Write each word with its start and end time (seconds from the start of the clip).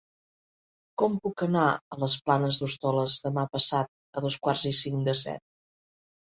Com 1.01 1.17
puc 1.27 1.43
anar 1.47 1.65
a 1.95 1.99
les 2.03 2.15
Planes 2.29 2.57
d'Hostoles 2.61 3.19
demà 3.27 3.45
passat 3.59 3.93
a 4.21 4.25
dos 4.27 4.39
quarts 4.49 4.65
i 4.73 4.75
cinc 4.81 5.07
de 5.11 5.17
set? 5.23 5.47